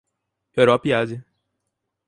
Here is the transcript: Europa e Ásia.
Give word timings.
Europa 0.57 0.87
e 0.89 0.93
Ásia. 0.95 1.25